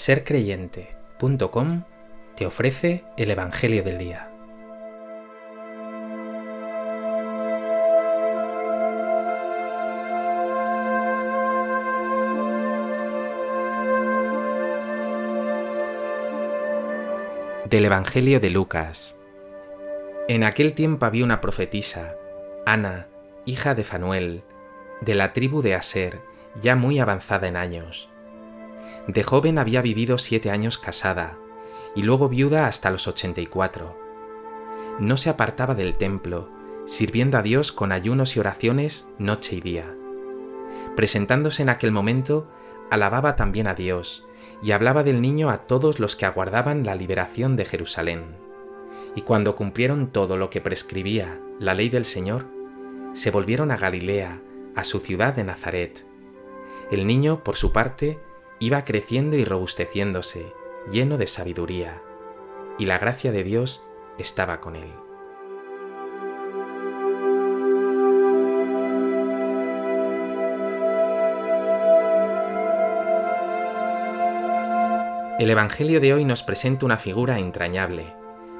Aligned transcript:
sercreyente.com 0.00 1.84
te 2.34 2.46
ofrece 2.46 3.04
el 3.18 3.30
Evangelio 3.30 3.82
del 3.82 3.98
Día. 3.98 4.30
Del 17.66 17.84
Evangelio 17.84 18.40
de 18.40 18.48
Lucas. 18.48 19.18
En 20.28 20.44
aquel 20.44 20.72
tiempo 20.72 21.04
había 21.04 21.26
una 21.26 21.42
profetisa, 21.42 22.14
Ana, 22.64 23.06
hija 23.44 23.74
de 23.74 23.84
Fanuel, 23.84 24.44
de 25.02 25.14
la 25.14 25.34
tribu 25.34 25.60
de 25.60 25.74
Aser, 25.74 26.20
ya 26.62 26.74
muy 26.74 26.98
avanzada 27.00 27.48
en 27.48 27.56
años. 27.56 28.09
De 29.06 29.22
joven 29.22 29.58
había 29.58 29.82
vivido 29.82 30.18
siete 30.18 30.50
años 30.50 30.78
casada 30.78 31.38
y 31.94 32.02
luego 32.02 32.28
viuda 32.28 32.66
hasta 32.66 32.90
los 32.90 33.08
84. 33.08 33.96
No 34.98 35.16
se 35.16 35.30
apartaba 35.30 35.74
del 35.74 35.96
templo, 35.96 36.48
sirviendo 36.86 37.38
a 37.38 37.42
Dios 37.42 37.72
con 37.72 37.92
ayunos 37.92 38.36
y 38.36 38.40
oraciones 38.40 39.06
noche 39.18 39.56
y 39.56 39.60
día. 39.60 39.94
Presentándose 40.96 41.62
en 41.62 41.70
aquel 41.70 41.92
momento, 41.92 42.48
alababa 42.90 43.36
también 43.36 43.66
a 43.66 43.74
Dios 43.74 44.26
y 44.62 44.72
hablaba 44.72 45.02
del 45.02 45.20
niño 45.20 45.50
a 45.50 45.58
todos 45.58 46.00
los 46.00 46.16
que 46.16 46.26
aguardaban 46.26 46.84
la 46.84 46.94
liberación 46.94 47.56
de 47.56 47.64
Jerusalén. 47.64 48.36
Y 49.16 49.22
cuando 49.22 49.56
cumplieron 49.56 50.08
todo 50.08 50.36
lo 50.36 50.50
que 50.50 50.60
prescribía 50.60 51.40
la 51.58 51.74
ley 51.74 51.88
del 51.88 52.04
Señor, 52.04 52.46
se 53.12 53.30
volvieron 53.30 53.70
a 53.70 53.76
Galilea, 53.76 54.40
a 54.76 54.84
su 54.84 55.00
ciudad 55.00 55.34
de 55.34 55.44
Nazaret. 55.44 56.04
El 56.90 57.06
niño, 57.06 57.42
por 57.42 57.56
su 57.56 57.72
parte, 57.72 58.18
iba 58.60 58.84
creciendo 58.84 59.36
y 59.36 59.44
robusteciéndose, 59.46 60.52
lleno 60.90 61.16
de 61.16 61.26
sabiduría, 61.26 62.02
y 62.78 62.84
la 62.84 62.98
gracia 62.98 63.32
de 63.32 63.42
Dios 63.42 63.82
estaba 64.18 64.60
con 64.60 64.76
él. 64.76 64.92
El 75.38 75.48
Evangelio 75.48 76.02
de 76.02 76.12
hoy 76.12 76.26
nos 76.26 76.42
presenta 76.42 76.84
una 76.84 76.98
figura 76.98 77.38
entrañable, 77.38 78.12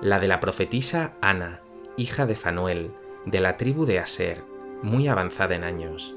la 0.00 0.20
de 0.20 0.28
la 0.28 0.38
profetisa 0.38 1.14
Ana, 1.20 1.60
hija 1.96 2.24
de 2.24 2.36
Fanuel, 2.36 2.92
de 3.26 3.40
la 3.40 3.56
tribu 3.56 3.84
de 3.84 3.98
Aser, 3.98 4.44
muy 4.80 5.08
avanzada 5.08 5.56
en 5.56 5.64
años. 5.64 6.14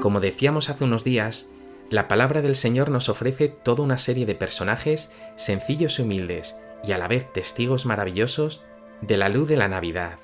Como 0.00 0.20
decíamos 0.20 0.70
hace 0.70 0.84
unos 0.84 1.02
días, 1.02 1.50
la 1.90 2.06
palabra 2.06 2.40
del 2.40 2.54
Señor 2.54 2.88
nos 2.88 3.08
ofrece 3.08 3.48
toda 3.48 3.82
una 3.82 3.98
serie 3.98 4.24
de 4.24 4.36
personajes 4.36 5.10
sencillos 5.34 5.98
y 5.98 6.02
humildes 6.02 6.56
y 6.84 6.92
a 6.92 6.98
la 6.98 7.08
vez 7.08 7.30
testigos 7.32 7.84
maravillosos 7.84 8.62
de 9.00 9.16
la 9.16 9.28
luz 9.28 9.48
de 9.48 9.56
la 9.56 9.66
Navidad, 9.66 10.20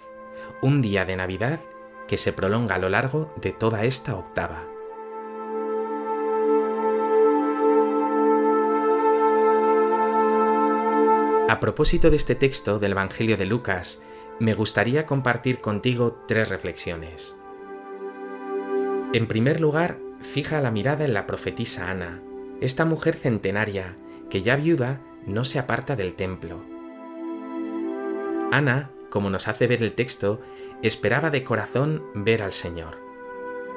un 0.62 0.80
día 0.80 1.04
de 1.04 1.16
Navidad 1.16 1.58
que 2.06 2.16
se 2.16 2.32
prolonga 2.32 2.76
a 2.76 2.78
lo 2.78 2.88
largo 2.88 3.34
de 3.42 3.50
toda 3.50 3.84
esta 3.84 4.14
octava. 4.14 4.64
A 11.48 11.58
propósito 11.58 12.10
de 12.10 12.16
este 12.16 12.36
texto 12.36 12.78
del 12.78 12.92
Evangelio 12.92 13.36
de 13.36 13.46
Lucas, 13.46 14.00
me 14.38 14.54
gustaría 14.54 15.04
compartir 15.04 15.60
contigo 15.60 16.22
tres 16.28 16.48
reflexiones. 16.48 17.34
En 19.12 19.26
primer 19.26 19.60
lugar, 19.60 19.98
fija 20.26 20.60
la 20.60 20.70
mirada 20.70 21.04
en 21.04 21.14
la 21.14 21.26
profetisa 21.26 21.90
Ana, 21.90 22.20
esta 22.60 22.84
mujer 22.84 23.14
centenaria 23.14 23.96
que 24.28 24.42
ya 24.42 24.56
viuda 24.56 25.00
no 25.24 25.44
se 25.44 25.58
aparta 25.58 25.96
del 25.96 26.14
templo. 26.14 26.62
Ana, 28.52 28.90
como 29.08 29.30
nos 29.30 29.48
hace 29.48 29.66
ver 29.66 29.82
el 29.82 29.94
texto, 29.94 30.40
esperaba 30.82 31.30
de 31.30 31.44
corazón 31.44 32.02
ver 32.14 32.42
al 32.42 32.52
Señor. 32.52 32.98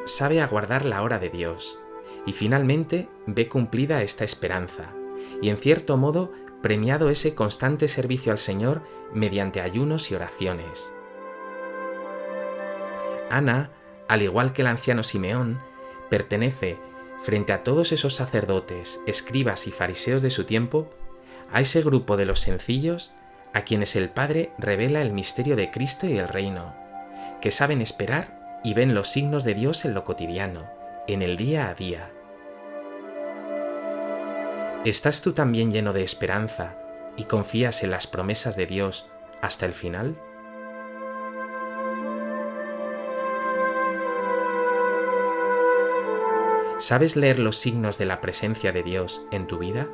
Sabe 0.05 0.41
aguardar 0.41 0.85
la 0.85 1.01
hora 1.01 1.19
de 1.19 1.29
Dios 1.29 1.77
y 2.25 2.33
finalmente 2.33 3.09
ve 3.25 3.47
cumplida 3.47 4.01
esta 4.03 4.25
esperanza 4.25 4.93
y 5.41 5.49
en 5.49 5.57
cierto 5.57 5.97
modo 5.97 6.31
premiado 6.61 7.09
ese 7.09 7.35
constante 7.35 7.87
servicio 7.87 8.31
al 8.31 8.37
Señor 8.37 8.81
mediante 9.13 9.61
ayunos 9.61 10.11
y 10.11 10.15
oraciones. 10.15 10.93
Ana, 13.29 13.71
al 14.07 14.23
igual 14.23 14.53
que 14.53 14.63
el 14.63 14.67
anciano 14.67 15.03
Simeón, 15.03 15.59
pertenece, 16.09 16.77
frente 17.21 17.53
a 17.53 17.63
todos 17.63 17.91
esos 17.91 18.15
sacerdotes, 18.15 18.99
escribas 19.07 19.67
y 19.67 19.71
fariseos 19.71 20.21
de 20.21 20.29
su 20.29 20.45
tiempo, 20.45 20.89
a 21.51 21.61
ese 21.61 21.81
grupo 21.81 22.17
de 22.17 22.25
los 22.25 22.39
sencillos 22.39 23.11
a 23.53 23.61
quienes 23.61 23.95
el 23.95 24.09
Padre 24.09 24.51
revela 24.57 25.01
el 25.01 25.11
misterio 25.11 25.55
de 25.55 25.71
Cristo 25.71 26.07
y 26.07 26.17
el 26.17 26.27
reino, 26.27 26.75
que 27.41 27.51
saben 27.51 27.81
esperar 27.81 28.59
y 28.63 28.73
ven 28.73 28.93
los 28.93 29.09
signos 29.09 29.43
de 29.43 29.53
Dios 29.53 29.85
en 29.85 29.93
lo 29.93 30.03
cotidiano, 30.03 30.69
en 31.07 31.21
el 31.21 31.37
día 31.37 31.69
a 31.69 31.73
día. 31.73 32.11
¿Estás 34.85 35.21
tú 35.21 35.33
también 35.33 35.71
lleno 35.71 35.93
de 35.93 36.03
esperanza 36.03 36.75
y 37.17 37.23
confías 37.23 37.83
en 37.83 37.91
las 37.91 38.07
promesas 38.07 38.55
de 38.55 38.65
Dios 38.65 39.09
hasta 39.41 39.65
el 39.65 39.73
final? 39.73 40.15
¿Sabes 46.79 47.17
leer 47.17 47.39
los 47.39 47.57
signos 47.57 47.97
de 47.97 48.05
la 48.05 48.21
presencia 48.21 48.71
de 48.71 48.83
Dios 48.83 49.27
en 49.31 49.47
tu 49.47 49.57
vida? 49.57 49.89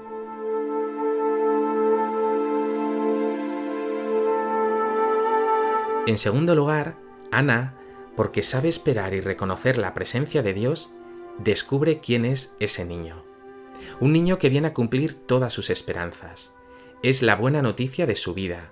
En 6.05 6.19
segundo 6.19 6.53
lugar, 6.53 6.95
Ana, 7.31 7.73
porque 8.15 8.43
sabe 8.43 8.69
esperar 8.69 9.15
y 9.15 9.21
reconocer 9.21 9.79
la 9.79 9.95
presencia 9.95 10.43
de 10.43 10.53
Dios, 10.53 10.91
descubre 11.39 12.01
quién 12.01 12.23
es 12.23 12.53
ese 12.59 12.85
niño. 12.85 13.23
Un 13.99 14.13
niño 14.13 14.37
que 14.37 14.49
viene 14.49 14.67
a 14.67 14.73
cumplir 14.75 15.15
todas 15.15 15.51
sus 15.51 15.71
esperanzas. 15.71 16.53
Es 17.01 17.23
la 17.23 17.35
buena 17.35 17.63
noticia 17.63 18.05
de 18.05 18.15
su 18.15 18.35
vida. 18.35 18.71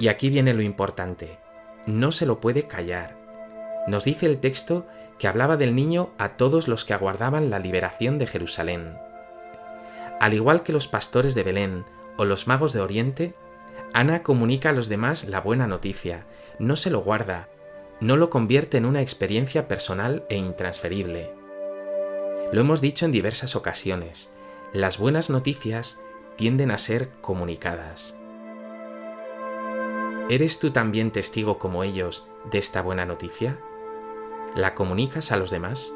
Y 0.00 0.08
aquí 0.08 0.30
viene 0.30 0.54
lo 0.54 0.62
importante. 0.62 1.38
No 1.84 2.12
se 2.12 2.24
lo 2.24 2.40
puede 2.40 2.66
callar. 2.66 3.20
Nos 3.88 4.06
dice 4.06 4.24
el 4.24 4.40
texto 4.40 4.86
que 5.22 5.28
hablaba 5.28 5.56
del 5.56 5.76
niño 5.76 6.10
a 6.18 6.30
todos 6.30 6.66
los 6.66 6.84
que 6.84 6.94
aguardaban 6.94 7.48
la 7.48 7.60
liberación 7.60 8.18
de 8.18 8.26
Jerusalén. 8.26 8.96
Al 10.18 10.34
igual 10.34 10.64
que 10.64 10.72
los 10.72 10.88
pastores 10.88 11.36
de 11.36 11.44
Belén 11.44 11.84
o 12.16 12.24
los 12.24 12.48
magos 12.48 12.72
de 12.72 12.80
Oriente, 12.80 13.32
Ana 13.92 14.24
comunica 14.24 14.70
a 14.70 14.72
los 14.72 14.88
demás 14.88 15.22
la 15.28 15.40
buena 15.40 15.68
noticia, 15.68 16.26
no 16.58 16.74
se 16.74 16.90
lo 16.90 17.02
guarda, 17.02 17.48
no 18.00 18.16
lo 18.16 18.30
convierte 18.30 18.78
en 18.78 18.84
una 18.84 19.00
experiencia 19.00 19.68
personal 19.68 20.24
e 20.28 20.34
intransferible. 20.34 21.32
Lo 22.50 22.60
hemos 22.60 22.80
dicho 22.80 23.04
en 23.04 23.12
diversas 23.12 23.54
ocasiones, 23.54 24.32
las 24.72 24.98
buenas 24.98 25.30
noticias 25.30 26.00
tienden 26.34 26.72
a 26.72 26.78
ser 26.78 27.10
comunicadas. 27.20 28.16
¿Eres 30.28 30.58
tú 30.58 30.72
también 30.72 31.12
testigo 31.12 31.58
como 31.58 31.84
ellos 31.84 32.26
de 32.50 32.58
esta 32.58 32.82
buena 32.82 33.06
noticia? 33.06 33.60
¿La 34.54 34.74
comunicas 34.74 35.32
a 35.32 35.38
los 35.38 35.50
demás? 35.50 35.94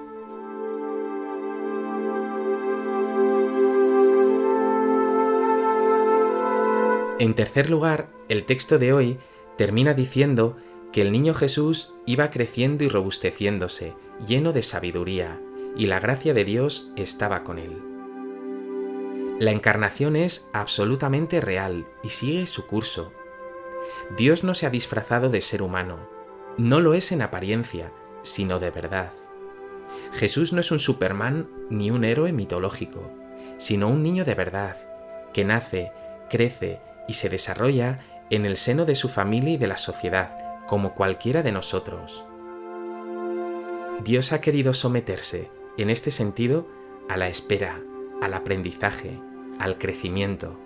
En 7.18 7.34
tercer 7.34 7.68
lugar, 7.68 8.08
el 8.28 8.44
texto 8.44 8.78
de 8.78 8.94
hoy 8.94 9.18
termina 9.56 9.92
diciendo 9.92 10.56
que 10.90 11.02
el 11.02 11.12
niño 11.12 11.34
Jesús 11.34 11.94
iba 12.06 12.30
creciendo 12.30 12.84
y 12.84 12.88
robusteciéndose, 12.88 13.94
lleno 14.26 14.54
de 14.54 14.62
sabiduría, 14.62 15.38
y 15.76 15.86
la 15.86 16.00
gracia 16.00 16.32
de 16.32 16.44
Dios 16.44 16.90
estaba 16.96 17.44
con 17.44 17.58
él. 17.58 17.82
La 19.38 19.50
encarnación 19.50 20.16
es 20.16 20.48
absolutamente 20.54 21.42
real 21.42 21.86
y 22.02 22.08
sigue 22.08 22.46
su 22.46 22.66
curso. 22.66 23.12
Dios 24.16 24.44
no 24.44 24.54
se 24.54 24.64
ha 24.64 24.70
disfrazado 24.70 25.28
de 25.28 25.42
ser 25.42 25.60
humano, 25.60 26.08
no 26.56 26.80
lo 26.80 26.94
es 26.94 27.12
en 27.12 27.20
apariencia, 27.20 27.92
sino 28.26 28.58
de 28.58 28.70
verdad. 28.70 29.12
Jesús 30.12 30.52
no 30.52 30.60
es 30.60 30.70
un 30.70 30.78
Superman 30.78 31.48
ni 31.70 31.90
un 31.90 32.04
héroe 32.04 32.32
mitológico, 32.32 33.10
sino 33.56 33.88
un 33.88 34.02
niño 34.02 34.24
de 34.24 34.34
verdad, 34.34 34.76
que 35.32 35.44
nace, 35.44 35.92
crece 36.28 36.80
y 37.08 37.14
se 37.14 37.28
desarrolla 37.28 38.00
en 38.30 38.44
el 38.44 38.56
seno 38.56 38.84
de 38.84 38.96
su 38.96 39.08
familia 39.08 39.52
y 39.52 39.56
de 39.56 39.68
la 39.68 39.78
sociedad, 39.78 40.36
como 40.66 40.94
cualquiera 40.94 41.42
de 41.42 41.52
nosotros. 41.52 42.24
Dios 44.04 44.32
ha 44.32 44.40
querido 44.40 44.74
someterse 44.74 45.50
en 45.78 45.90
este 45.90 46.10
sentido, 46.10 46.66
a 47.08 47.16
la 47.16 47.28
espera, 47.28 47.80
al 48.20 48.34
aprendizaje, 48.34 49.20
al 49.60 49.78
crecimiento. 49.78 50.58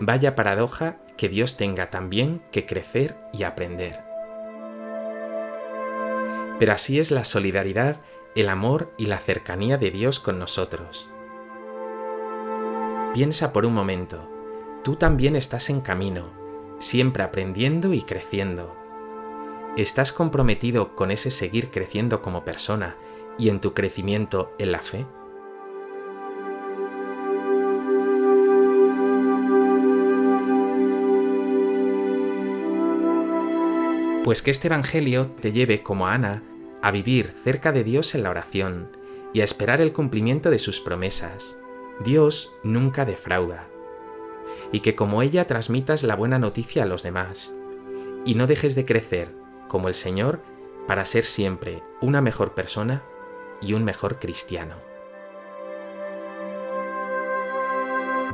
Vaya 0.00 0.34
paradoja 0.34 0.98
que 1.16 1.28
Dios 1.28 1.56
tenga 1.56 1.90
también 1.90 2.42
que 2.50 2.66
crecer 2.66 3.16
y 3.32 3.44
aprender. 3.44 4.07
Pero 6.58 6.72
así 6.72 6.98
es 6.98 7.10
la 7.10 7.24
solidaridad 7.24 8.00
el 8.34 8.48
amor 8.48 8.92
y 8.96 9.06
la 9.06 9.18
cercanía 9.18 9.78
de 9.78 9.90
Dios 9.90 10.20
con 10.20 10.38
nosotros. 10.38 11.08
Piensa 13.14 13.52
por 13.52 13.66
un 13.66 13.74
momento, 13.74 14.28
tú 14.84 14.96
también 14.96 15.34
estás 15.34 15.70
en 15.70 15.80
camino, 15.80 16.30
siempre 16.78 17.22
aprendiendo 17.22 17.94
y 17.94 18.02
creciendo. 18.02 18.76
¿Estás 19.76 20.12
comprometido 20.12 20.94
con 20.94 21.10
ese 21.10 21.30
seguir 21.30 21.70
creciendo 21.70 22.22
como 22.22 22.44
persona 22.44 22.96
y 23.38 23.48
en 23.48 23.60
tu 23.60 23.74
crecimiento 23.74 24.52
en 24.58 24.72
la 24.72 24.80
fe? 24.80 25.06
Pues 34.28 34.42
que 34.42 34.50
este 34.50 34.68
Evangelio 34.68 35.24
te 35.24 35.52
lleve, 35.52 35.82
como 35.82 36.06
Ana, 36.06 36.42
a 36.82 36.90
vivir 36.90 37.32
cerca 37.44 37.72
de 37.72 37.82
Dios 37.82 38.14
en 38.14 38.24
la 38.24 38.28
oración 38.28 38.90
y 39.32 39.40
a 39.40 39.44
esperar 39.44 39.80
el 39.80 39.94
cumplimiento 39.94 40.50
de 40.50 40.58
sus 40.58 40.80
promesas. 40.80 41.56
Dios 42.04 42.52
nunca 42.62 43.06
defrauda. 43.06 43.68
Y 44.70 44.80
que 44.80 44.94
como 44.94 45.22
ella 45.22 45.46
transmitas 45.46 46.02
la 46.02 46.14
buena 46.14 46.38
noticia 46.38 46.82
a 46.82 46.86
los 46.86 47.02
demás. 47.02 47.54
Y 48.26 48.34
no 48.34 48.46
dejes 48.46 48.74
de 48.74 48.84
crecer, 48.84 49.30
como 49.66 49.88
el 49.88 49.94
Señor, 49.94 50.42
para 50.86 51.06
ser 51.06 51.24
siempre 51.24 51.82
una 52.02 52.20
mejor 52.20 52.52
persona 52.52 53.02
y 53.62 53.72
un 53.72 53.82
mejor 53.82 54.18
cristiano. 54.18 54.74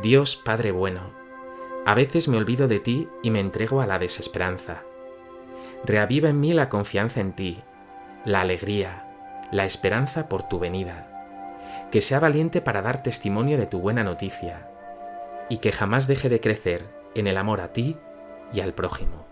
Dios 0.03 0.35
Padre 0.35 0.73
bueno, 0.73 1.13
a 1.87 1.95
veces 1.95 2.27
me 2.27 2.37
olvido 2.37 2.67
de 2.67 2.81
ti 2.81 3.09
y 3.23 3.31
me 3.31 3.39
entrego 3.39 3.81
a 3.81 3.87
la 3.87 4.01
desesperanza 4.01 4.83
reaviva 5.85 6.29
en 6.29 6.41
mí 6.41 6.53
la 6.53 6.69
confianza 6.69 7.21
en 7.21 7.33
ti, 7.33 7.63
la 8.25 8.41
alegría, 8.41 9.05
la 9.51 9.65
esperanza 9.65 10.29
por 10.29 10.43
tu 10.49 10.59
venida. 10.59 11.11
Que 11.91 12.01
sea 12.01 12.21
valiente 12.21 12.61
para 12.61 12.83
dar 12.83 13.03
testimonio 13.03 13.59
de 13.59 13.67
tu 13.67 13.81
buena 13.81 14.05
noticia 14.05 14.69
y 15.49 15.59
que 15.59 15.73
jamás 15.73 16.07
deje 16.07 16.29
de 16.29 16.41
crecer 16.41 16.87
en 17.15 17.27
el 17.27 17.37
amor 17.37 17.61
a 17.61 17.73
ti 17.73 17.97
y 18.53 18.61
al 18.61 18.73
prójimo. 18.73 19.27